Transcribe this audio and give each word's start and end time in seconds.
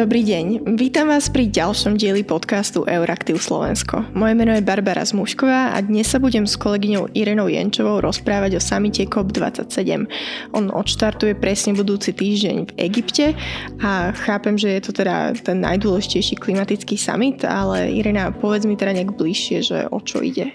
Dobrý 0.00 0.24
deň, 0.24 0.64
vítam 0.80 1.12
vás 1.12 1.28
pri 1.28 1.52
ďalšom 1.52 2.00
dieli 2.00 2.24
podcastu 2.24 2.88
Euraktiv 2.88 3.36
Slovensko. 3.36 4.08
Moje 4.16 4.32
meno 4.32 4.56
je 4.56 4.64
Barbara 4.64 5.04
Zmušková 5.04 5.76
a 5.76 5.78
dnes 5.84 6.08
sa 6.08 6.16
budem 6.16 6.48
s 6.48 6.56
kolegyňou 6.56 7.12
Irenou 7.12 7.52
Jenčovou 7.52 8.00
rozprávať 8.00 8.56
o 8.56 8.64
samite 8.64 9.04
COP27. 9.04 10.08
On 10.56 10.72
odštartuje 10.72 11.36
presne 11.36 11.76
budúci 11.76 12.16
týždeň 12.16 12.72
v 12.72 12.76
Egypte 12.80 13.36
a 13.84 14.16
chápem, 14.16 14.56
že 14.56 14.72
je 14.72 14.88
to 14.88 15.04
teda 15.04 15.36
ten 15.36 15.60
najdôležitejší 15.60 16.40
klimatický 16.40 16.96
summit, 16.96 17.44
ale 17.44 17.92
Irena, 17.92 18.32
povedz 18.32 18.64
mi 18.64 18.80
teda 18.80 18.96
nejak 18.96 19.12
bližšie, 19.20 19.58
že 19.60 19.78
o 19.84 20.00
čo 20.00 20.24
ide. 20.24 20.48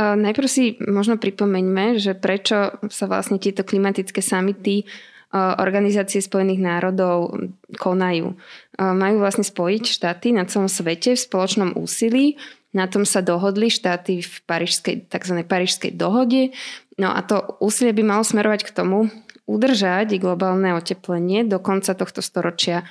Najprv 0.00 0.48
si 0.48 0.80
možno 0.88 1.20
pripomeňme, 1.20 2.00
že 2.00 2.16
prečo 2.16 2.80
sa 2.88 3.04
vlastne 3.12 3.36
tieto 3.36 3.60
klimatické 3.60 4.24
samity 4.24 4.88
Organizácie 5.34 6.24
Spojených 6.24 6.64
národov 6.64 7.36
konajú. 7.76 8.32
Majú 8.80 9.16
vlastne 9.20 9.44
spojiť 9.44 9.84
štáty 9.84 10.32
na 10.32 10.48
celom 10.48 10.72
svete 10.72 11.12
v 11.12 11.20
spoločnom 11.20 11.76
úsilí. 11.76 12.40
Na 12.72 12.88
tom 12.88 13.04
sa 13.04 13.20
dohodli 13.20 13.68
štáty 13.68 14.24
v 14.24 14.34
Parížskej, 14.48 15.08
tzv. 15.08 15.44
Parížskej 15.44 15.92
dohode. 15.96 16.56
No 16.96 17.12
a 17.12 17.20
to 17.24 17.56
úsilie 17.60 17.92
by 17.92 18.04
malo 18.04 18.24
smerovať 18.24 18.68
k 18.68 18.74
tomu 18.76 19.12
udržať 19.48 20.16
globálne 20.20 20.76
oteplenie 20.76 21.48
do 21.48 21.56
konca 21.60 21.96
tohto 21.96 22.20
storočia 22.20 22.84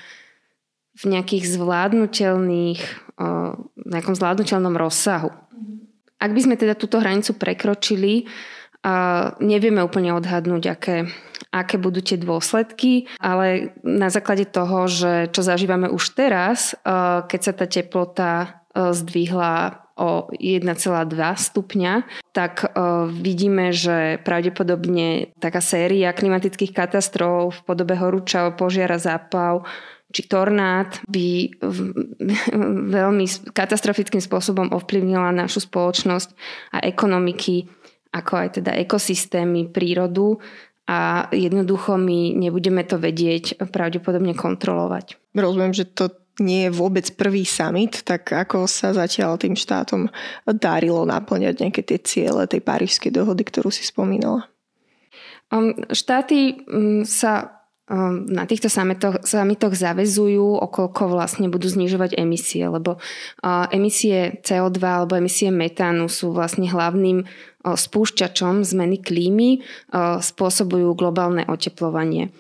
v 0.97 1.13
nejakých 1.13 1.45
zvládnutelných, 1.45 2.81
v 3.77 3.87
nejakom 3.89 4.17
zvládnutelnom 4.17 4.73
rozsahu. 4.73 5.29
Ak 6.17 6.33
by 6.33 6.41
sme 6.41 6.57
teda 6.57 6.73
túto 6.73 6.97
hranicu 6.97 7.37
prekročili, 7.37 8.25
nevieme 9.41 9.81
úplne 9.83 10.13
odhadnúť, 10.15 10.63
aké 10.69 10.97
aké 11.51 11.79
budú 11.79 12.03
tie 12.03 12.19
dôsledky, 12.19 13.07
ale 13.17 13.73
na 13.81 14.11
základe 14.11 14.45
toho, 14.47 14.85
že 14.85 15.31
čo 15.31 15.41
zažívame 15.41 15.87
už 15.89 16.13
teraz, 16.13 16.75
eh, 16.75 17.23
keď 17.25 17.39
sa 17.41 17.53
tá 17.55 17.65
teplota 17.65 18.31
eh, 18.45 18.93
zdvihla 18.93 19.87
o 19.97 20.29
1,2 20.37 21.17
stupňa, 21.17 22.05
tak 22.29 22.69
uh, 22.69 23.09
vidíme, 23.09 23.73
že 23.73 24.21
pravdepodobne 24.21 25.33
taká 25.41 25.57
séria 25.57 26.13
klimatických 26.13 26.69
katastrof 26.69 27.57
v 27.57 27.65
podobe 27.65 27.97
horúčav, 27.97 28.53
požiara, 28.61 29.01
zápav 29.01 29.65
či 30.07 30.23
tornád 30.23 31.03
by 31.11 31.51
veľmi 32.95 33.25
katastrofickým 33.51 34.23
spôsobom 34.23 34.71
ovplyvnila 34.71 35.35
našu 35.35 35.67
spoločnosť 35.67 36.29
a 36.71 36.77
ekonomiky, 36.87 37.67
ako 38.17 38.33
aj 38.41 38.49
teda 38.61 38.71
ekosystémy, 38.73 39.69
prírodu 39.69 40.41
a 40.87 41.27
jednoducho 41.35 41.99
my 41.99 42.33
nebudeme 42.33 42.81
to 42.87 42.95
vedieť 42.95 43.59
pravdepodobne 43.69 44.33
kontrolovať. 44.33 45.19
Rozumiem, 45.35 45.75
že 45.75 45.85
to 45.85 46.09
nie 46.39 46.69
je 46.69 46.71
vôbec 46.73 47.05
prvý 47.17 47.43
summit, 47.43 48.05
tak 48.05 48.29
ako 48.29 48.69
sa 48.69 48.93
zatiaľ 48.93 49.41
tým 49.41 49.57
štátom 49.57 50.07
darilo 50.57 51.01
naplňať 51.03 51.55
nejaké 51.59 51.81
tie 51.81 51.99
ciele 52.01 52.45
tej 52.45 52.61
parížskej 52.61 53.09
dohody, 53.09 53.41
ktorú 53.41 53.73
si 53.73 53.81
spomínala? 53.81 54.45
Um, 55.49 55.73
štáty 55.89 56.61
um, 56.69 57.01
sa 57.07 57.63
um, 57.89 58.27
na 58.27 58.45
týchto 58.45 58.69
samitoch, 58.69 59.23
samitoch 59.25 59.73
zavezujú, 59.73 60.59
okolko 60.59 61.09
vlastne 61.09 61.49
budú 61.49 61.71
znižovať 61.71 62.19
emisie, 62.19 62.67
lebo 62.69 62.99
uh, 62.99 63.65
emisie 63.73 64.43
CO2 64.43 64.77
alebo 64.83 65.17
emisie 65.17 65.49
metánu 65.49 66.11
sú 66.11 66.35
vlastne 66.35 66.69
hlavným 66.69 67.25
spúšťačom 67.75 68.63
zmeny 68.63 69.03
klímy 69.03 69.59
spôsobujú 70.23 70.95
globálne 70.95 71.43
oteplovanie. 71.49 72.31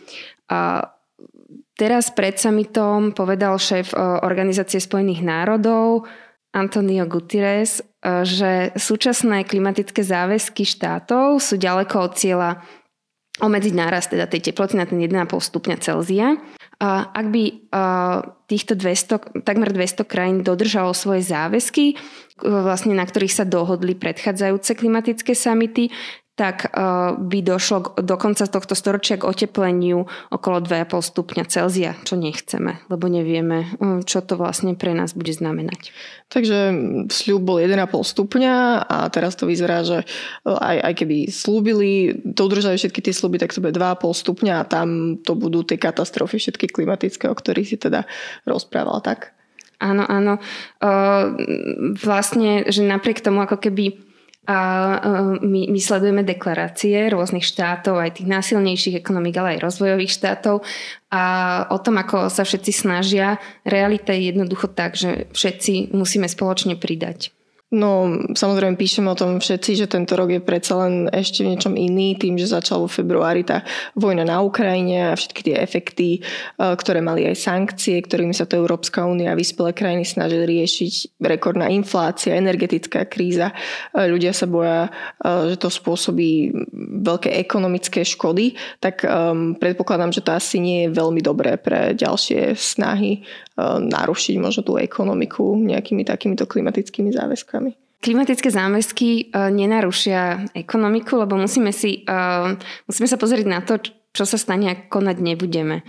Teraz 1.77 2.09
pred 2.15 2.39
summitom 2.39 3.11
povedal 3.11 3.59
šéf 3.59 3.91
Organizácie 4.23 4.79
spojených 4.79 5.21
národov 5.21 6.07
Antonio 6.55 7.05
Gutierrez, 7.05 7.83
že 8.23 8.71
súčasné 8.73 9.43
klimatické 9.43 10.01
záväzky 10.01 10.63
štátov 10.63 11.43
sú 11.43 11.59
ďaleko 11.59 11.95
od 12.01 12.13
cieľa 12.17 12.49
obmedziť 13.37 13.73
nárast 13.77 14.09
teda 14.09 14.25
tej 14.25 14.49
teploty 14.49 14.73
na 14.79 14.89
ten 14.89 14.97
1,5 14.97 15.29
stupňa 15.29 15.77
Celzia. 15.77 16.41
Ak 16.83 17.25
by 17.33 17.73
týchto 18.45 18.77
200, 18.77 19.41
takmer 19.41 19.73
200 19.73 20.05
krajín 20.05 20.45
dodržalo 20.45 20.93
svoje 20.93 21.25
záväzky, 21.25 21.97
vlastne 22.45 22.93
na 22.93 23.01
ktorých 23.01 23.33
sa 23.33 23.49
dohodli 23.49 23.97
predchádzajúce 23.97 24.77
klimatické 24.77 25.33
samity, 25.33 25.89
tak 26.37 26.69
uh, 26.69 27.17
by 27.17 27.41
došlo 27.41 27.97
do 27.97 28.13
konca 28.13 28.45
tohto 28.45 28.77
storočia 28.77 29.17
k 29.17 29.25
otepleniu 29.25 30.05
okolo 30.29 30.61
2,5 30.61 31.09
stupňa 31.09 31.43
Celzia, 31.49 31.97
čo 32.05 32.13
nechceme, 32.13 32.85
lebo 32.93 33.09
nevieme, 33.09 33.73
uh, 33.81 34.05
čo 34.05 34.21
to 34.21 34.37
vlastne 34.37 34.77
pre 34.77 34.93
nás 34.93 35.17
bude 35.17 35.33
znamenať. 35.33 35.89
Takže 36.29 36.57
sľub 37.09 37.41
bol 37.41 37.57
1,5 37.57 37.89
stupňa 37.89 38.53
a 38.85 39.09
teraz 39.09 39.33
to 39.33 39.49
vyzerá, 39.49 39.81
že 39.81 40.05
uh, 40.05 40.61
aj, 40.61 40.77
aj 40.85 40.93
keby 40.93 41.17
slúbili, 41.33 42.21
dodržali 42.21 42.77
všetky 42.77 43.01
tie 43.01 43.17
sluby, 43.17 43.41
tak 43.41 43.57
to 43.57 43.59
bude 43.59 43.73
2,5 43.73 44.05
stupňa 44.05 44.61
a 44.61 44.67
tam 44.69 45.17
to 45.17 45.33
budú 45.33 45.65
tie 45.65 45.81
katastrofy 45.81 46.37
všetky 46.37 46.69
klimatické, 46.69 47.25
o 47.25 47.33
ktorých 47.33 47.65
si 47.65 47.81
teda 47.81 48.05
rozprával, 48.45 49.01
tak? 49.01 49.33
Áno, 49.77 50.09
áno. 50.09 50.41
Vlastne, 52.01 52.65
že 52.65 52.81
napriek 52.81 53.21
tomu 53.21 53.45
ako 53.45 53.61
keby 53.61 54.06
a 54.47 54.57
my, 55.43 55.67
my 55.67 55.79
sledujeme 55.79 56.23
deklarácie 56.23 57.11
rôznych 57.11 57.43
štátov, 57.43 57.99
aj 57.99 58.23
tých 58.23 58.31
násilnejších 58.31 58.95
ekonomik, 58.95 59.35
ale 59.35 59.59
aj 59.59 59.63
rozvojových 59.67 60.15
štátov 60.15 60.63
a 61.11 61.23
o 61.67 61.77
tom, 61.83 61.99
ako 61.99 62.31
sa 62.31 62.47
všetci 62.47 62.71
snažia. 62.71 63.43
Realita 63.67 64.15
je 64.15 64.31
jednoducho 64.31 64.71
tak, 64.71 64.95
že 64.95 65.27
všetci 65.35 65.91
musíme 65.91 66.31
spoločne 66.31 66.79
pridať. 66.79 67.36
No, 67.67 68.07
samozrejme 68.31 68.79
píšeme 68.79 69.11
o 69.11 69.19
tom 69.19 69.43
všetci, 69.43 69.71
že 69.75 69.91
tento 69.91 70.15
rok 70.15 70.31
je 70.31 70.39
predsa 70.39 70.87
len 70.87 71.11
ešte 71.11 71.43
v 71.43 71.51
niečom 71.51 71.75
iný, 71.75 72.15
tým, 72.15 72.39
že 72.39 72.47
začal 72.47 72.79
vo 72.79 72.87
februári 72.87 73.43
tá 73.43 73.67
vojna 73.91 74.23
na 74.23 74.39
Ukrajine 74.39 75.11
a 75.11 75.19
všetky 75.19 75.51
tie 75.51 75.55
efekty, 75.59 76.09
e, 76.15 76.19
ktoré 76.55 77.03
mali 77.03 77.27
aj 77.27 77.35
sankcie, 77.35 77.99
ktorými 77.99 78.31
sa 78.31 78.47
to 78.47 78.55
Európska 78.55 79.03
únia 79.03 79.35
a 79.35 79.39
vyspelé 79.39 79.75
krajiny 79.75 80.07
snažili 80.07 80.47
riešiť, 80.47 81.19
rekordná 81.19 81.67
inflácia, 81.67 82.39
energetická 82.39 83.03
kríza. 83.03 83.51
E, 83.91 84.07
ľudia 84.07 84.31
sa 84.31 84.47
boja, 84.47 84.87
e, 84.87 85.51
že 85.51 85.59
to 85.59 85.67
spôsobí 85.67 86.55
veľké 87.03 87.35
ekonomické 87.35 88.07
škody, 88.07 88.55
tak 88.79 89.03
predpokladám, 89.59 90.15
že 90.15 90.23
to 90.23 90.31
asi 90.31 90.63
nie 90.63 90.87
je 90.87 90.95
veľmi 90.95 91.19
dobré 91.19 91.59
pre 91.59 91.91
ďalšie 91.91 92.55
snahy 92.55 93.27
narušiť 93.61 94.35
možno 94.37 94.61
tú 94.61 94.77
ekonomiku 94.77 95.57
nejakými 95.57 96.05
takýmito 96.05 96.45
klimatickými 96.45 97.09
záväzkami. 97.09 97.97
Klimatické 97.97 98.53
záväzky 98.53 99.33
uh, 99.33 99.49
nenarušia 99.49 100.53
ekonomiku, 100.53 101.17
lebo 101.17 101.33
musíme, 101.33 101.73
si, 101.73 102.05
uh, 102.05 102.53
musíme 102.85 103.09
sa 103.09 103.17
pozrieť 103.17 103.47
na 103.49 103.65
to, 103.65 103.81
čo 104.13 104.23
sa 104.29 104.37
stane, 104.37 104.69
ak 104.69 104.93
konať 104.93 105.17
nebudeme. 105.17 105.81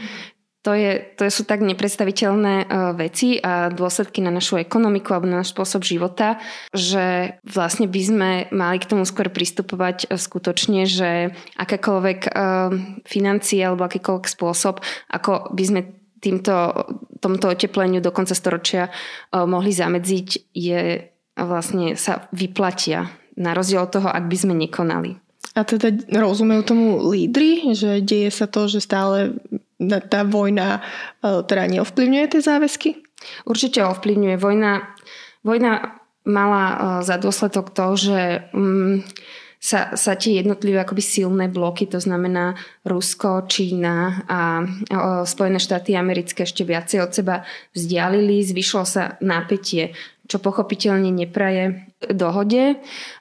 To, 0.66 0.74
je, 0.74 1.14
to 1.16 1.30
sú 1.30 1.46
tak 1.48 1.62
nepredstaviteľné 1.64 2.68
veci 2.98 3.38
a 3.40 3.70
dôsledky 3.72 4.20
na 4.20 4.28
našu 4.28 4.58
ekonomiku 4.58 5.14
alebo 5.14 5.30
na 5.30 5.40
náš 5.40 5.54
spôsob 5.54 5.86
života, 5.86 6.36
že 6.74 7.38
vlastne 7.46 7.86
by 7.88 8.02
sme 8.02 8.30
mali 8.52 8.76
k 8.82 8.90
tomu 8.90 9.06
skôr 9.08 9.30
pristupovať 9.32 10.10
skutočne, 10.12 10.84
že 10.84 11.32
akékoľvek 11.56 12.20
financie 13.06 13.60
alebo 13.64 13.86
akýkoľvek 13.86 14.26
spôsob, 14.28 14.82
ako 15.08 15.54
by 15.54 15.64
sme 15.64 15.80
týmto, 16.20 16.54
tomto 17.18 17.46
otepleniu 17.50 18.02
do 18.02 18.10
konca 18.10 18.34
storočia 18.34 18.88
eh, 18.88 19.44
mohli 19.46 19.72
zamedziť, 19.72 20.28
je 20.54 20.80
vlastne 21.38 21.94
sa 21.94 22.26
vyplatia 22.34 23.06
na 23.38 23.54
rozdiel 23.54 23.86
od 23.86 23.94
toho, 23.94 24.08
ak 24.10 24.26
by 24.26 24.36
sme 24.36 24.54
nekonali. 24.58 25.14
A 25.54 25.62
teda 25.62 25.94
rozumejú 26.10 26.62
tomu 26.66 26.98
lídry, 27.10 27.74
že 27.74 28.02
deje 28.02 28.30
sa 28.30 28.50
to, 28.50 28.66
že 28.66 28.82
stále 28.82 29.38
tá 30.10 30.26
vojna 30.26 30.82
eh, 31.22 31.42
teda 31.46 31.64
neovplyvňuje 31.78 32.24
tie 32.34 32.42
záväzky? 32.42 32.90
Určite 33.46 33.82
ovplyvňuje. 33.82 34.36
Vojna, 34.38 34.94
vojna 35.42 35.98
mala 36.26 36.64
eh, 36.66 36.78
za 37.06 37.16
dôsledok 37.18 37.70
to, 37.72 37.86
že 37.94 38.20
um, 38.52 39.02
sa, 39.58 39.98
sa 39.98 40.14
tie 40.14 40.38
jednotlivé 40.38 40.78
akoby 40.78 41.02
silné 41.02 41.50
bloky, 41.50 41.90
to 41.90 41.98
znamená 41.98 42.54
Rusko, 42.86 43.50
Čína 43.50 44.24
a 44.30 44.40
Spojené 45.26 45.58
štáty 45.58 45.98
americké 45.98 46.46
ešte 46.46 46.62
viacej 46.62 46.98
od 47.02 47.10
seba 47.10 47.36
vzdialili, 47.74 48.46
zvyšlo 48.46 48.82
sa 48.86 49.18
napätie, 49.18 49.98
čo 50.30 50.38
pochopiteľne 50.38 51.10
nepraje 51.10 51.90
dohode. 52.06 52.78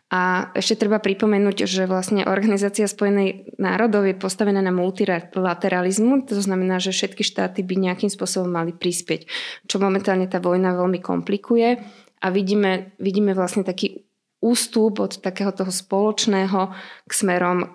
A 0.08 0.56
ešte 0.56 0.88
treba 0.88 1.04
pripomenúť, 1.04 1.68
že 1.68 1.84
vlastne 1.84 2.24
Organizácia 2.24 2.88
spojenej 2.88 3.60
národov 3.60 4.08
je 4.08 4.16
postavená 4.16 4.64
na 4.64 4.72
multilateralizmu, 4.72 6.24
to 6.32 6.40
znamená, 6.40 6.80
že 6.80 6.96
všetky 6.96 7.28
štáty 7.28 7.60
by 7.60 7.76
nejakým 7.76 8.08
spôsobom 8.08 8.48
mali 8.48 8.72
prispieť, 8.72 9.28
čo 9.68 9.84
momentálne 9.84 10.32
tá 10.32 10.40
vojna 10.40 10.80
veľmi 10.80 11.04
komplikuje. 11.04 11.84
A 12.24 12.32
vidíme, 12.32 12.96
vidíme 13.04 13.36
vlastne 13.36 13.68
taký 13.68 14.07
ústup 14.38 15.02
od 15.02 15.18
takého 15.18 15.50
toho 15.50 15.74
spoločného 15.74 16.70
k 17.10 17.12
smerom, 17.12 17.66
e, 17.66 17.68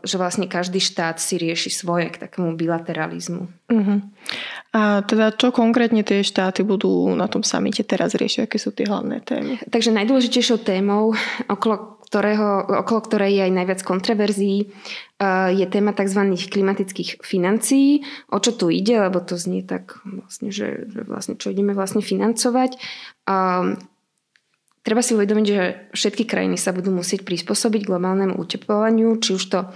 že 0.00 0.16
vlastne 0.16 0.48
každý 0.48 0.80
štát 0.80 1.20
si 1.20 1.36
rieši 1.36 1.68
svoje 1.68 2.08
k 2.08 2.16
takému 2.24 2.56
bilateralizmu. 2.56 3.44
Uh-huh. 3.68 3.98
A 4.72 5.04
teda 5.04 5.36
čo 5.36 5.52
konkrétne 5.52 6.00
tie 6.00 6.24
štáty 6.24 6.64
budú 6.64 7.12
na 7.12 7.28
tom 7.28 7.44
samite 7.44 7.84
teraz 7.84 8.16
riešiť? 8.16 8.48
Aké 8.48 8.56
sú 8.56 8.72
tie 8.72 8.88
hlavné 8.88 9.20
témy? 9.28 9.60
Takže 9.68 9.92
najdôležitejšou 9.92 10.64
témou, 10.64 11.12
okolo, 11.52 12.00
ktorého, 12.08 12.64
okolo 12.80 13.00
ktorej 13.04 13.36
je 13.36 13.42
aj 13.44 13.52
najviac 13.52 13.80
kontroverzií, 13.84 14.58
e, 14.64 14.66
je 15.52 15.66
téma 15.68 15.92
tzv. 15.92 16.32
klimatických 16.32 17.20
financií. 17.20 18.00
O 18.32 18.40
čo 18.40 18.56
tu 18.56 18.72
ide, 18.72 18.96
lebo 18.96 19.20
to 19.20 19.36
znie 19.36 19.60
tak 19.60 20.00
vlastne, 20.08 20.48
že, 20.48 20.88
že 20.88 21.04
vlastne 21.04 21.36
čo 21.36 21.52
ideme 21.52 21.76
vlastne 21.76 22.00
financovať. 22.00 22.80
Treba 24.86 25.02
si 25.02 25.18
uvedomiť, 25.18 25.46
že 25.50 25.90
všetky 25.98 26.30
krajiny 26.30 26.54
sa 26.54 26.70
budú 26.70 26.94
musieť 26.94 27.26
prispôsobiť 27.26 27.90
globálnemu 27.90 28.38
uteplovaniu, 28.38 29.18
či 29.18 29.34
už 29.34 29.44
to 29.50 29.66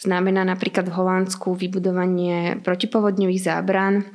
znamená 0.00 0.40
napríklad 0.40 0.88
v 0.88 0.96
Holandsku 0.96 1.52
vybudovanie 1.52 2.64
protipovodňových 2.64 3.44
zábran, 3.44 4.08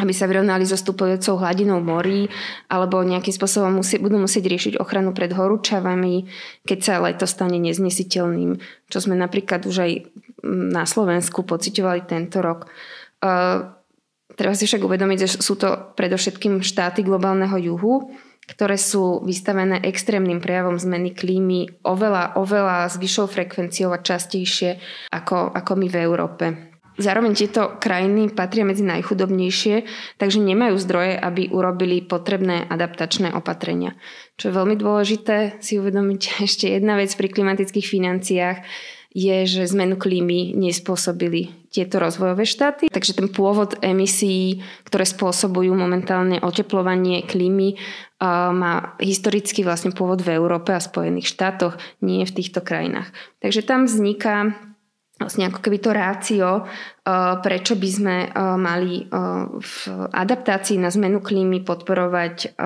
aby 0.00 0.16
sa 0.16 0.24
vyrovnali 0.24 0.64
so 0.64 0.80
stupujúcou 0.80 1.36
hladinou 1.44 1.84
morí, 1.84 2.32
alebo 2.72 3.04
nejakým 3.04 3.36
spôsobom 3.36 3.84
musí, 3.84 4.00
budú 4.00 4.16
musieť 4.16 4.48
riešiť 4.48 4.74
ochranu 4.80 5.12
pred 5.12 5.28
horúčavami, 5.28 6.24
keď 6.64 6.78
sa 6.80 7.04
leto 7.04 7.28
stane 7.28 7.60
neznesiteľným, 7.60 8.56
čo 8.88 8.96
sme 8.96 9.12
napríklad 9.12 9.68
už 9.68 9.76
aj 9.76 9.92
na 10.48 10.88
Slovensku 10.88 11.44
pocitovali 11.44 12.08
tento 12.08 12.40
rok. 12.40 12.64
Uh, 13.20 13.76
treba 14.40 14.56
si 14.56 14.64
však 14.64 14.80
uvedomiť, 14.80 15.18
že 15.20 15.28
sú 15.44 15.60
to 15.60 15.92
predovšetkým 15.92 16.64
štáty 16.64 17.04
globálneho 17.04 17.60
juhu, 17.60 18.08
ktoré 18.52 18.76
sú 18.76 19.24
vystavené 19.24 19.80
extrémnym 19.80 20.38
prejavom 20.44 20.76
zmeny 20.76 21.16
klímy 21.16 21.82
oveľa, 21.88 22.36
oveľa 22.36 22.92
s 22.92 23.00
vyššou 23.00 23.26
frekvenciou 23.32 23.90
a 23.96 24.04
častejšie 24.04 24.76
ako, 25.08 25.56
ako 25.56 25.72
my 25.80 25.86
v 25.88 25.96
Európe. 26.04 26.46
Zároveň 27.00 27.32
tieto 27.32 27.80
krajiny 27.80 28.36
patria 28.36 28.68
medzi 28.68 28.84
najchudobnejšie, 28.84 29.88
takže 30.20 30.44
nemajú 30.44 30.76
zdroje, 30.76 31.16
aby 31.16 31.48
urobili 31.48 32.04
potrebné 32.04 32.68
adaptačné 32.68 33.32
opatrenia. 33.32 33.96
Čo 34.36 34.52
je 34.52 34.56
veľmi 34.60 34.76
dôležité 34.76 35.56
si 35.64 35.80
uvedomiť 35.80 36.20
ešte 36.46 36.68
jedna 36.68 37.00
vec 37.00 37.08
pri 37.16 37.32
klimatických 37.32 37.86
financiách, 37.88 38.58
je, 39.12 39.44
že 39.44 39.68
zmenu 39.76 40.00
klímy 40.00 40.56
nespôsobili 40.56 41.52
tieto 41.68 42.00
rozvojové 42.00 42.48
štáty. 42.48 42.88
Takže 42.88 43.12
ten 43.16 43.28
pôvod 43.28 43.76
emisí, 43.84 44.64
ktoré 44.88 45.04
spôsobujú 45.04 45.72
momentálne 45.76 46.40
oteplovanie 46.40 47.24
klímy, 47.28 47.76
má 48.56 48.96
historicky 49.00 49.60
vlastne 49.64 49.92
pôvod 49.92 50.24
v 50.24 50.32
Európe 50.36 50.72
a 50.72 50.80
Spojených 50.80 51.28
štátoch, 51.28 51.76
nie 52.00 52.24
v 52.24 52.36
týchto 52.40 52.64
krajinách. 52.64 53.12
Takže 53.44 53.60
tam 53.64 53.84
vzniká 53.84 54.56
vlastne 55.20 55.46
ako 55.46 55.62
keby 55.62 55.78
to 55.78 55.90
rácio, 55.94 56.48
prečo 57.46 57.78
by 57.78 57.88
sme 57.94 58.16
mali 58.58 59.06
v 59.62 59.74
adaptácii 60.10 60.82
na 60.82 60.90
zmenu 60.90 61.22
klímy 61.22 61.62
podporovať 61.62 62.58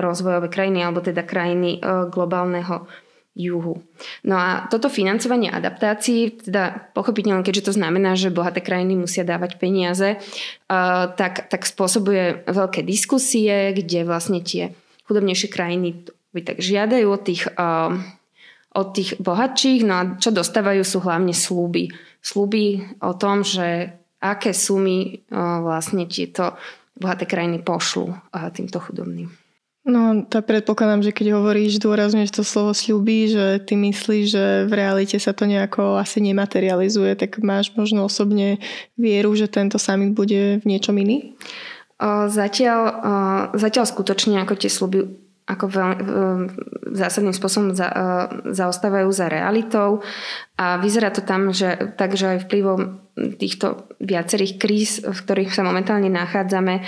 rozvojové 0.00 0.48
krajiny 0.48 0.80
alebo 0.80 1.04
teda 1.04 1.28
krajiny 1.28 1.76
globálneho 2.08 2.88
juhu. 3.34 3.78
No 4.26 4.34
a 4.34 4.66
toto 4.66 4.90
financovanie 4.90 5.50
adaptácií, 5.50 6.34
teda 6.34 6.90
pochopiteľne, 6.92 7.46
keďže 7.46 7.70
to 7.70 7.76
znamená, 7.78 8.18
že 8.18 8.34
bohaté 8.34 8.58
krajiny 8.58 8.98
musia 8.98 9.22
dávať 9.22 9.56
peniaze, 9.62 10.18
uh, 10.18 11.06
tak, 11.14 11.46
tak 11.46 11.62
spôsobuje 11.62 12.42
veľké 12.50 12.82
diskusie, 12.82 13.70
kde 13.70 14.02
vlastne 14.02 14.42
tie 14.42 14.74
chudobnejšie 15.06 15.48
krajiny 15.50 16.10
by 16.34 16.40
tak 16.42 16.58
žiadajú 16.58 17.06
od 17.06 17.22
tých, 17.22 17.42
uh, 17.54 17.94
od 18.74 18.88
tých 18.94 19.18
bohatších, 19.22 19.80
no 19.86 19.94
a 19.94 20.02
čo 20.18 20.34
dostávajú 20.34 20.82
sú 20.82 20.98
hlavne 21.02 21.34
slúby. 21.34 21.94
Slúby 22.20 22.98
o 22.98 23.14
tom, 23.14 23.46
že 23.46 23.94
aké 24.18 24.50
sumy 24.52 25.22
uh, 25.30 25.62
vlastne 25.62 26.04
tieto 26.10 26.58
bohaté 27.00 27.24
krajiny 27.24 27.64
pošlu 27.64 28.12
týmto 28.52 28.76
chudobným. 28.76 29.32
No, 29.80 30.28
tak 30.28 30.44
predpokladám, 30.44 31.00
že 31.00 31.16
keď 31.16 31.40
hovoríš, 31.40 31.80
dôrazňuješ 31.80 32.36
to 32.36 32.44
slovo 32.44 32.76
sľubí, 32.76 33.32
že 33.32 33.64
ty 33.64 33.80
myslíš, 33.80 34.24
že 34.28 34.44
v 34.68 34.72
realite 34.76 35.16
sa 35.16 35.32
to 35.32 35.48
nejako 35.48 35.96
asi 35.96 36.20
nematerializuje, 36.20 37.16
tak 37.16 37.40
máš 37.40 37.72
možno 37.72 38.04
osobne 38.04 38.60
vieru, 39.00 39.32
že 39.32 39.48
tento 39.48 39.80
summit 39.80 40.12
bude 40.12 40.60
v 40.60 40.64
niečom 40.68 40.92
iný? 41.00 41.32
Zatiaľ, 42.28 42.80
zatiaľ 43.56 43.84
skutočne 43.88 44.36
ako 44.44 44.54
tie 44.60 44.68
sluby 44.68 45.30
ako 45.50 45.66
veľmi, 45.66 45.96
zásadným 46.94 47.34
spôsobom 47.34 47.74
za, 47.74 47.90
zaostávajú 48.54 49.10
za 49.10 49.26
realitou 49.26 49.98
a 50.54 50.78
vyzerá 50.78 51.10
to 51.10 51.26
tam, 51.26 51.50
že 51.50 51.90
takže 51.98 52.38
aj 52.38 52.46
vplyvom 52.46 53.02
týchto 53.34 53.90
viacerých 53.98 54.54
kríz, 54.62 55.02
v 55.02 55.18
ktorých 55.18 55.50
sa 55.50 55.66
momentálne 55.66 56.06
nachádzame, 56.06 56.86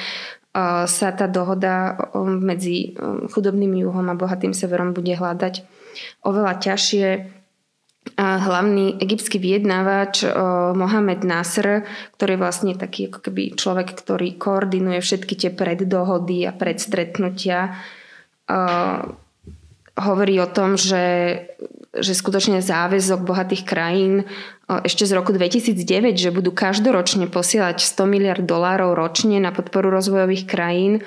sa 0.87 1.09
tá 1.17 1.27
dohoda 1.33 1.97
medzi 2.21 2.93
chudobným 3.33 3.73
juhom 3.89 4.05
a 4.13 4.19
bohatým 4.19 4.53
severom 4.53 4.93
bude 4.93 5.17
hľadať 5.17 5.65
oveľa 6.25 6.61
ťažšie. 6.61 7.09
Hlavný 8.19 8.99
egyptský 8.99 9.39
vyjednávač 9.39 10.27
Mohamed 10.75 11.23
Nasr, 11.23 11.87
ktorý 12.19 12.35
je 12.35 12.43
vlastne 12.43 12.73
taký 12.75 13.07
ako 13.09 13.31
keby 13.31 13.55
človek, 13.55 13.95
ktorý 13.95 14.37
koordinuje 14.37 14.99
všetky 14.99 15.39
tie 15.39 15.51
preddohody 15.55 16.45
a 16.45 16.53
predstretnutia, 16.53 17.79
hovorí 19.93 20.35
o 20.43 20.49
tom, 20.51 20.75
že, 20.75 21.05
že 21.93 22.17
skutočne 22.17 22.65
záväzok 22.65 23.21
bohatých 23.21 23.69
krajín 23.69 24.25
ešte 24.69 25.05
z 25.05 25.13
roku 25.13 25.37
2009, 25.37 26.17
že 26.17 26.33
budú 26.33 26.49
každoročne 26.49 27.29
posielať 27.29 27.85
100 27.85 28.09
miliard 28.09 28.45
dolárov 28.45 28.97
ročne 28.97 29.37
na 29.37 29.53
podporu 29.53 29.93
rozvojových 29.93 30.49
krajín, 30.49 31.05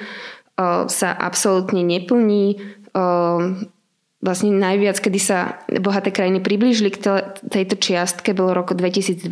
sa 0.86 1.10
absolútne 1.18 1.82
neplní. 1.82 2.62
Vlastne 4.22 4.58
najviac, 4.58 4.98
kedy 5.02 5.20
sa 5.22 5.62
bohaté 5.82 6.10
krajiny 6.10 6.42
priblížili 6.42 6.94
k 6.94 6.98
tejto 7.50 7.78
čiastke, 7.78 8.34
bolo 8.38 8.54
roku 8.58 8.74
2020, 8.78 9.26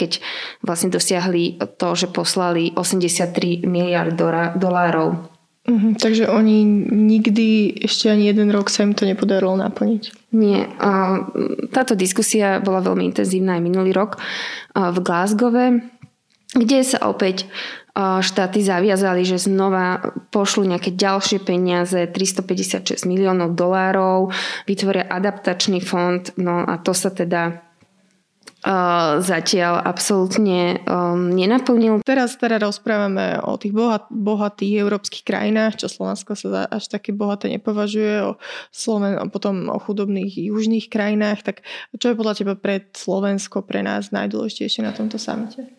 keď 0.00 0.20
vlastne 0.64 0.92
dosiahli 0.92 1.60
to, 1.76 1.88
že 1.92 2.08
poslali 2.08 2.72
83 2.76 3.64
miliard 3.68 4.12
dolárov 4.56 5.35
Uh-huh, 5.66 5.98
takže 5.98 6.30
oni 6.30 6.62
nikdy, 6.86 7.74
ešte 7.82 8.06
ani 8.06 8.30
jeden 8.30 8.54
rok 8.54 8.70
sa 8.70 8.86
im 8.86 8.94
to 8.94 9.02
nepodarilo 9.02 9.58
naplniť? 9.58 10.30
Nie. 10.30 10.70
Táto 11.74 11.98
diskusia 11.98 12.62
bola 12.62 12.78
veľmi 12.86 13.02
intenzívna 13.10 13.58
aj 13.58 13.62
minulý 13.66 13.90
rok 13.90 14.22
v 14.78 14.98
Glasgowe, 15.02 15.82
kde 16.54 16.78
sa 16.86 17.10
opäť 17.10 17.50
štáty 17.98 18.60
zaviazali, 18.60 19.24
že 19.24 19.42
znova 19.42 20.14
pošlu 20.30 20.68
nejaké 20.68 20.94
ďalšie 20.94 21.42
peniaze, 21.42 21.96
356 21.98 23.08
miliónov 23.08 23.56
dolárov, 23.56 24.30
vytvoria 24.68 25.08
adaptačný 25.08 25.82
fond, 25.82 26.20
no 26.38 26.62
a 26.62 26.78
to 26.78 26.94
sa 26.94 27.10
teda 27.10 27.65
zatiaľ 29.20 29.84
absolútne 29.84 30.80
um, 30.88 31.30
nenaplnil. 31.30 32.00
Teraz 32.02 32.34
teda 32.40 32.58
rozprávame 32.58 33.38
o 33.44 33.54
tých 33.60 33.70
bohat, 33.70 34.08
bohatých 34.10 34.82
európskych 34.82 35.22
krajinách, 35.22 35.84
čo 35.84 35.92
Slovensko 35.92 36.34
sa 36.34 36.66
až 36.66 36.88
také 36.90 37.12
bohaté 37.12 37.52
nepovažuje, 37.52 38.26
o 38.26 38.40
Sloven, 38.74 39.20
potom 39.28 39.70
o 39.70 39.78
chudobných 39.78 40.50
južných 40.50 40.88
krajinách. 40.90 41.46
Tak 41.46 41.56
čo 42.00 42.10
je 42.10 42.18
podľa 42.18 42.34
teba 42.42 42.54
pre 42.58 42.82
Slovensko, 42.90 43.62
pre 43.62 43.84
nás 43.84 44.10
najdôležitejšie 44.10 44.82
na 44.82 44.96
tomto 44.96 45.20
samite? 45.20 45.70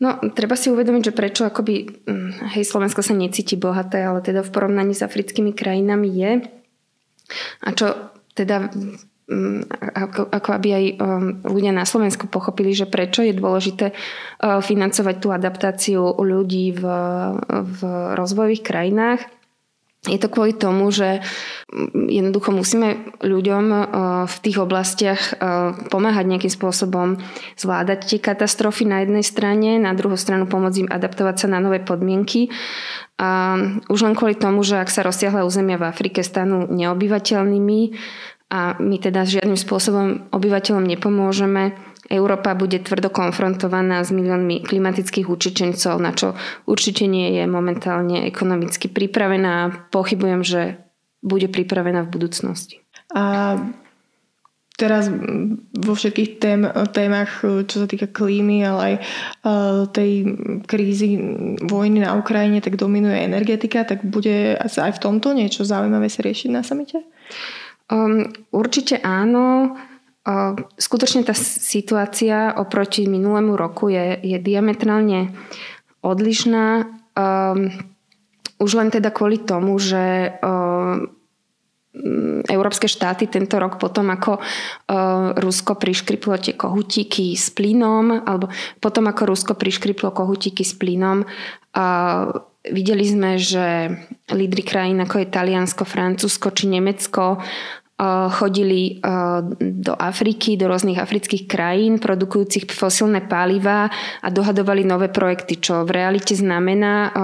No, 0.00 0.18
treba 0.34 0.58
si 0.58 0.72
uvedomiť, 0.72 1.12
že 1.12 1.14
prečo 1.14 1.42
akoby, 1.46 2.08
hm, 2.08 2.56
hej, 2.56 2.64
Slovensko 2.66 3.04
sa 3.04 3.14
necíti 3.14 3.54
bohaté, 3.54 4.02
ale 4.02 4.24
teda 4.24 4.42
v 4.42 4.50
porovnaní 4.50 4.96
s 4.96 5.04
africkými 5.04 5.54
krajinami 5.54 6.08
je. 6.10 6.32
A 7.62 7.68
čo 7.76 8.10
teda 8.32 8.72
Mm, 8.72 8.96
ako, 9.94 10.28
ako 10.28 10.48
aby 10.50 10.68
aj 10.74 10.84
um, 10.86 10.96
ľudia 11.46 11.70
na 11.70 11.86
Slovensku 11.86 12.26
pochopili, 12.26 12.74
že 12.74 12.90
prečo 12.90 13.22
je 13.22 13.32
dôležité 13.36 13.94
uh, 13.94 14.58
financovať 14.58 15.16
tú 15.22 15.28
adaptáciu 15.30 16.02
ľudí 16.18 16.74
v, 16.74 16.84
v 17.48 17.80
rozvojových 18.18 18.66
krajinách. 18.66 19.22
Je 20.02 20.18
to 20.18 20.26
kvôli 20.26 20.50
tomu, 20.50 20.90
že 20.90 21.22
mm, 21.70 22.10
jednoducho 22.10 22.50
musíme 22.50 23.14
ľuďom 23.22 23.64
uh, 23.70 23.80
v 24.26 24.36
tých 24.42 24.58
oblastiach 24.58 25.38
uh, 25.38 25.78
pomáhať 25.86 26.26
nejakým 26.26 26.50
spôsobom 26.50 27.22
zvládať 27.54 28.10
tie 28.10 28.18
katastrofy 28.18 28.90
na 28.90 29.06
jednej 29.06 29.22
strane, 29.22 29.78
na 29.78 29.94
druhú 29.94 30.18
stranu 30.18 30.50
pomôcť 30.50 30.82
im 30.82 30.90
adaptovať 30.90 31.46
sa 31.46 31.48
na 31.48 31.62
nové 31.62 31.78
podmienky. 31.78 32.50
A 33.22 33.54
už 33.86 34.02
len 34.02 34.18
kvôli 34.18 34.34
tomu, 34.34 34.66
že 34.66 34.82
ak 34.82 34.90
sa 34.90 35.06
rozsiahle 35.06 35.46
územia 35.46 35.78
v 35.78 35.86
Afrike 35.86 36.26
stanú 36.26 36.66
neobyvateľnými, 36.66 37.80
a 38.52 38.76
my 38.76 39.00
teda 39.00 39.24
žiadnym 39.24 39.56
spôsobom 39.56 40.28
obyvateľom 40.28 40.84
nepomôžeme. 40.84 41.72
Európa 42.12 42.52
bude 42.52 42.76
tvrdo 42.84 43.08
konfrontovaná 43.08 44.04
s 44.04 44.12
miliónmi 44.12 44.60
klimatických 44.60 45.24
učičencov, 45.24 45.96
na 45.96 46.12
čo 46.12 46.36
určite 46.68 47.08
nie 47.08 47.32
je 47.40 47.48
momentálne 47.48 48.28
ekonomicky 48.28 48.92
pripravená. 48.92 49.88
Pochybujem, 49.88 50.44
že 50.44 50.76
bude 51.24 51.48
pripravená 51.48 52.04
v 52.04 52.12
budúcnosti. 52.12 52.84
A 53.16 53.56
teraz 54.76 55.08
vo 55.72 55.94
všetkých 55.96 56.30
tém, 56.36 56.68
témach, 56.92 57.40
čo 57.40 57.76
sa 57.80 57.88
týka 57.88 58.10
klímy, 58.12 58.66
ale 58.66 58.80
aj 58.82 58.94
tej 59.96 60.12
krízy 60.68 61.16
vojny 61.64 62.04
na 62.04 62.18
Ukrajine, 62.20 62.60
tak 62.60 62.76
dominuje 62.76 63.16
energetika, 63.24 63.88
tak 63.88 64.04
bude 64.04 64.60
aj 64.60 64.92
v 64.98 65.02
tomto 65.02 65.32
niečo 65.32 65.64
zaujímavé 65.64 66.12
sa 66.12 66.20
riešiť 66.20 66.50
na 66.52 66.60
samite? 66.60 67.00
Um, 67.92 68.32
určite 68.48 68.96
áno. 69.04 69.76
Uh, 70.24 70.56
skutočne 70.80 71.28
tá 71.28 71.36
situácia 71.36 72.56
oproti 72.56 73.04
minulému 73.04 73.52
roku 73.52 73.92
je, 73.92 74.16
je 74.24 74.38
diametrálne 74.40 75.36
odlišná. 76.00 76.88
Um, 77.12 77.68
už 78.56 78.70
len 78.80 78.88
teda 78.88 79.12
kvôli 79.12 79.44
tomu, 79.44 79.76
že 79.76 80.32
um, 80.40 81.10
európske 82.48 82.88
štáty 82.88 83.28
tento 83.28 83.60
rok 83.60 83.76
potom, 83.76 84.08
ako 84.08 84.40
Rusko 85.36 85.76
priškriplo 85.76 86.40
tie 86.40 86.56
kohutíky 86.56 87.36
s 87.36 87.52
plynom, 87.52 88.24
alebo 88.24 88.48
potom, 88.80 89.12
ako 89.12 89.28
Rusko 89.28 89.52
priškriplo 89.52 90.08
kohutíky 90.08 90.64
s 90.64 90.72
plynom, 90.72 91.28
videli 92.64 93.04
sme, 93.04 93.36
že 93.36 93.92
lídry 94.32 94.64
krajín 94.64 95.04
ako 95.04 95.20
je 95.20 95.28
Taliansko, 95.28 95.84
Francúzsko 95.84 96.48
či 96.56 96.72
Nemecko 96.72 97.44
chodili 98.32 98.98
do 99.60 99.94
Afriky, 99.94 100.58
do 100.58 100.66
rôznych 100.66 100.98
afrických 100.98 101.46
krajín 101.46 102.02
produkujúcich 102.02 102.66
fosilné 102.74 103.30
paliva 103.30 103.86
a 104.18 104.28
dohadovali 104.32 104.82
nové 104.82 105.06
projekty, 105.06 105.62
čo 105.62 105.86
v 105.86 105.94
realite 105.94 106.34
znamená 106.34 107.14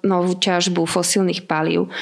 novú 0.00 0.32
ťažbu 0.38 0.88
fosilných 0.88 1.44
palív. 1.44 1.92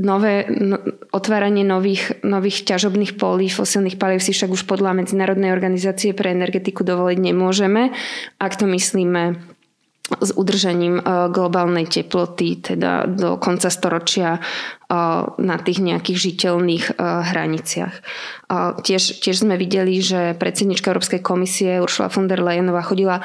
Nové, 0.00 0.48
no, 0.48 0.80
otváranie 1.12 1.60
nových, 1.60 2.24
nových 2.24 2.64
ťažobných 2.64 3.20
polí 3.20 3.52
fosilných 3.52 4.00
palív 4.00 4.24
si 4.24 4.32
však 4.32 4.48
už 4.48 4.64
podľa 4.64 4.96
Medzinárodnej 4.96 5.52
organizácie 5.52 6.16
pre 6.16 6.32
energetiku 6.32 6.80
dovoliť 6.84 7.20
nemôžeme, 7.20 7.92
ak 8.40 8.52
to 8.56 8.64
myslíme 8.64 9.36
s 10.18 10.34
udržaním 10.34 10.98
e, 10.98 11.02
globálnej 11.30 11.86
teploty, 11.86 12.58
teda 12.58 13.06
do 13.06 13.38
konca 13.38 13.70
storočia 13.70 14.36
e, 14.36 14.40
na 15.38 15.56
tých 15.62 15.78
nejakých 15.78 16.18
žiteľných 16.18 16.84
e, 16.90 16.92
hraniciach. 17.30 17.94
Tiež, 18.82 19.22
tiež 19.22 19.46
sme 19.46 19.54
videli, 19.54 20.02
že 20.02 20.34
predsednička 20.34 20.90
Európskej 20.90 21.22
komisie 21.22 21.78
Ursula 21.78 22.10
von 22.10 22.26
der 22.26 22.42
Leyenová 22.42 22.82
chodila 22.82 23.22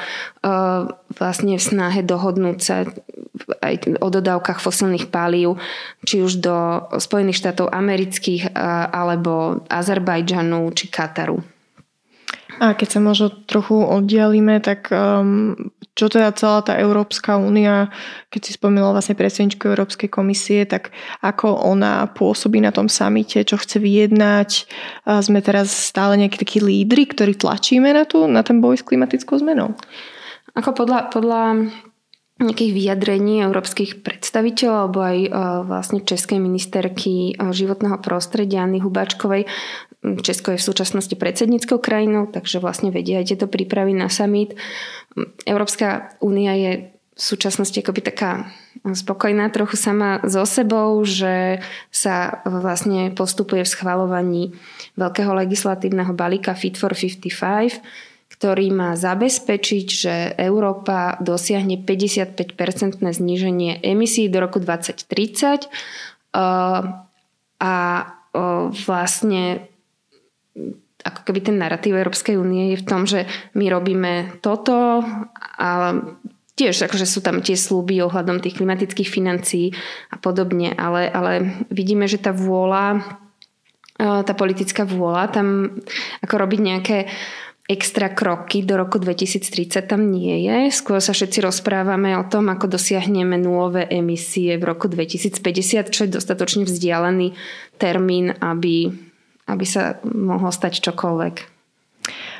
vlastne 1.18 1.58
v 1.58 1.66
snahe 1.66 2.06
dohodnúť 2.06 2.58
sa 2.62 2.86
aj 3.58 3.98
o 3.98 4.06
dodávkach 4.06 4.62
fosilných 4.62 5.10
palív, 5.10 5.58
či 6.06 6.22
už 6.22 6.38
do 6.38 6.86
Spojených 7.02 7.42
štátov 7.42 7.74
amerických 7.74 8.54
alebo 8.94 9.66
Azerbajdžanu 9.66 10.70
či 10.78 10.86
Kataru. 10.94 11.55
A 12.56 12.72
keď 12.72 12.88
sa 12.88 13.00
možno 13.04 13.28
trochu 13.44 13.76
oddialíme, 13.76 14.64
tak 14.64 14.88
um, 14.88 15.54
čo 15.96 16.12
teda 16.12 16.32
celá 16.36 16.60
tá 16.60 16.76
Európska 16.76 17.40
únia, 17.40 17.88
keď 18.28 18.40
si 18.44 18.50
spomínala 18.56 18.92
vlastne 18.96 19.16
predsedničku 19.16 19.64
Európskej 19.64 20.12
komisie, 20.12 20.68
tak 20.68 20.92
ako 21.24 21.52
ona 21.68 22.04
pôsobí 22.12 22.60
na 22.60 22.68
tom 22.72 22.92
samite, 22.92 23.44
čo 23.48 23.56
chce 23.56 23.80
vyjednať. 23.80 24.50
A 25.08 25.24
sme 25.24 25.40
teraz 25.40 25.72
stále 25.72 26.20
nejakí 26.20 26.36
takí 26.36 26.60
lídry, 26.60 27.08
ktorí 27.08 27.36
tlačíme 27.36 27.92
na, 27.96 28.04
tú, 28.04 28.28
na 28.28 28.44
ten 28.44 28.60
boj 28.60 28.76
s 28.76 28.84
klimatickou 28.84 29.40
zmenou? 29.40 29.72
Ako 30.52 30.72
podľa, 30.76 31.12
podľa 31.12 31.72
nejakých 32.36 32.72
vyjadrení 32.76 33.40
európskych 33.48 34.04
predstaviteľov 34.04 34.76
alebo 34.76 35.00
aj 35.00 35.18
uh, 35.24 35.30
vlastne 35.64 36.04
českej 36.04 36.36
ministerky 36.36 37.32
uh, 37.32 37.48
životného 37.48 37.96
prostredia 38.04 38.60
Anny 38.60 38.84
Hubáčkovej 38.84 39.48
Česko 40.22 40.54
je 40.54 40.62
v 40.62 40.68
súčasnosti 40.70 41.18
predsedníckou 41.18 41.82
krajinou, 41.82 42.30
takže 42.30 42.62
vlastne 42.62 42.94
vedia 42.94 43.18
aj 43.18 43.34
tieto 43.34 43.50
prípravy 43.50 43.90
na 43.90 44.06
summit. 44.06 44.54
Európska 45.42 46.14
únia 46.22 46.54
je 46.54 46.72
v 47.16 47.20
súčasnosti 47.24 47.74
akoby 47.80 48.04
taká 48.04 48.52
spokojná 48.84 49.48
trochu 49.48 49.80
sama 49.80 50.20
so 50.22 50.44
sebou, 50.44 51.00
že 51.02 51.64
sa 51.88 52.44
vlastne 52.44 53.08
postupuje 53.10 53.64
v 53.64 53.72
schvalovaní 53.72 54.42
veľkého 55.00 55.32
legislatívneho 55.32 56.12
balíka 56.12 56.52
Fit 56.52 56.76
for 56.76 56.92
55, 56.92 57.80
ktorý 58.36 58.68
má 58.68 58.92
zabezpečiť, 59.00 59.86
že 59.88 60.14
Európa 60.36 61.16
dosiahne 61.24 61.80
55-percentné 61.80 63.16
zníženie 63.16 63.80
emisí 63.80 64.28
do 64.28 64.44
roku 64.44 64.60
2030 64.60 65.72
a 67.56 67.74
vlastne 68.84 69.72
ako 71.06 71.20
keby 71.22 71.40
ten 71.44 71.56
narratív 71.60 71.94
Európskej 71.94 72.34
únie 72.34 72.74
je 72.74 72.82
v 72.82 72.88
tom, 72.88 73.06
že 73.06 73.30
my 73.54 73.70
robíme 73.70 74.42
toto 74.42 75.04
a 75.60 75.94
tiež 76.56 76.88
akože 76.88 77.06
sú 77.06 77.20
tam 77.20 77.44
tie 77.44 77.54
slúby 77.54 78.00
ohľadom 78.02 78.40
tých 78.40 78.58
klimatických 78.58 79.06
financií 79.06 79.76
a 80.10 80.16
podobne, 80.16 80.72
ale, 80.74 81.06
ale 81.06 81.32
vidíme, 81.68 82.08
že 82.08 82.16
tá 82.16 82.32
vôľa, 82.32 83.04
e, 84.00 84.24
tá 84.24 84.32
politická 84.32 84.88
vôľa 84.88 85.36
tam 85.36 85.78
ako 86.24 86.34
robiť 86.34 86.60
nejaké 86.60 86.98
extra 87.66 88.14
kroky 88.14 88.62
do 88.62 88.78
roku 88.78 89.02
2030 89.02 89.90
tam 89.90 90.08
nie 90.08 90.46
je. 90.46 90.70
Skôr 90.70 91.02
sa 91.02 91.10
všetci 91.10 91.42
rozprávame 91.42 92.14
o 92.14 92.24
tom, 92.24 92.46
ako 92.46 92.78
dosiahneme 92.78 93.34
nulové 93.36 93.90
emisie 93.90 94.54
v 94.54 94.70
roku 94.70 94.86
2050, 94.86 95.90
čo 95.90 96.06
je 96.06 96.14
dostatočne 96.14 96.62
vzdialený 96.62 97.34
termín, 97.76 98.32
aby 98.38 99.05
aby 99.46 99.64
sa 99.66 99.98
mohlo 100.02 100.50
stať 100.50 100.82
čokoľvek. 100.82 101.56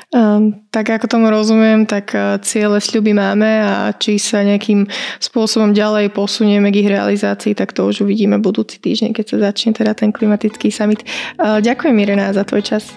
Um, 0.07 0.63
tak 0.71 0.87
ako 0.87 1.11
tomu 1.11 1.27
rozumiem, 1.27 1.83
tak 1.83 2.15
uh, 2.15 2.39
ciele 2.39 2.79
sľuby 2.79 3.11
máme 3.11 3.59
a 3.59 3.91
či 3.91 4.15
sa 4.15 4.39
nejakým 4.39 4.87
spôsobom 5.19 5.75
ďalej 5.75 6.15
posunieme 6.15 6.71
k 6.71 6.79
ich 6.79 6.87
realizácii, 6.87 7.51
tak 7.51 7.75
to 7.75 7.83
už 7.83 8.07
uvidíme 8.07 8.39
budúci 8.39 8.79
týždeň, 8.79 9.11
keď 9.11 9.25
sa 9.27 9.37
začne 9.51 9.75
teda 9.75 9.91
ten 9.91 10.15
klimatický 10.15 10.71
summit. 10.71 11.03
Uh, 11.35 11.59
ďakujem 11.59 11.95
Irena 11.99 12.31
za 12.31 12.47
tvoj 12.47 12.63
čas. 12.63 12.87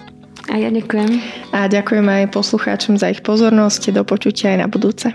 A 0.47 0.55
ja 0.55 0.71
ďakujem. 0.71 1.19
A 1.51 1.67
ďakujem 1.67 2.07
aj 2.07 2.31
poslucháčom 2.31 2.95
za 2.95 3.11
ich 3.11 3.19
pozornosť. 3.27 3.91
Do 3.91 4.07
počutia 4.07 4.55
aj 4.55 4.59
na 4.63 4.67
budúce. 4.71 5.11